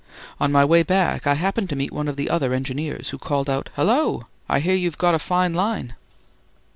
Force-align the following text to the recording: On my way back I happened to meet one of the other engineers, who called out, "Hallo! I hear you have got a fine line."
On 0.39 0.51
my 0.51 0.65
way 0.65 0.81
back 0.81 1.27
I 1.27 1.35
happened 1.35 1.69
to 1.69 1.75
meet 1.75 1.93
one 1.93 2.07
of 2.07 2.15
the 2.15 2.27
other 2.27 2.55
engineers, 2.55 3.09
who 3.11 3.19
called 3.19 3.47
out, 3.51 3.69
"Hallo! 3.75 4.23
I 4.49 4.59
hear 4.59 4.73
you 4.73 4.87
have 4.87 4.97
got 4.97 5.13
a 5.13 5.19
fine 5.19 5.53
line." 5.53 5.93